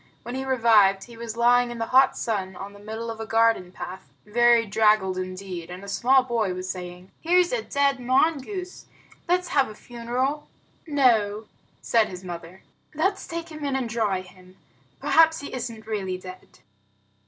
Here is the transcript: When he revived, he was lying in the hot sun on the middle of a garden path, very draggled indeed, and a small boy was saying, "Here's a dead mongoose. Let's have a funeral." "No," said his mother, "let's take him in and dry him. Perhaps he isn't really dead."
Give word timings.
When 0.23 0.33
he 0.33 0.43
revived, 0.43 1.03
he 1.03 1.15
was 1.15 1.37
lying 1.37 1.69
in 1.69 1.77
the 1.77 1.85
hot 1.93 2.17
sun 2.17 2.55
on 2.55 2.73
the 2.73 2.79
middle 2.79 3.11
of 3.11 3.19
a 3.19 3.27
garden 3.27 3.71
path, 3.71 4.11
very 4.25 4.65
draggled 4.65 5.15
indeed, 5.19 5.69
and 5.69 5.83
a 5.83 5.87
small 5.87 6.23
boy 6.23 6.55
was 6.55 6.67
saying, 6.67 7.11
"Here's 7.21 7.51
a 7.51 7.61
dead 7.61 7.99
mongoose. 7.99 8.87
Let's 9.27 9.49
have 9.49 9.69
a 9.69 9.75
funeral." 9.75 10.47
"No," 10.87 11.45
said 11.83 12.07
his 12.07 12.23
mother, 12.23 12.63
"let's 12.95 13.27
take 13.27 13.49
him 13.49 13.63
in 13.63 13.75
and 13.75 13.87
dry 13.87 14.21
him. 14.21 14.57
Perhaps 14.99 15.41
he 15.41 15.53
isn't 15.53 15.85
really 15.85 16.17
dead." 16.17 16.47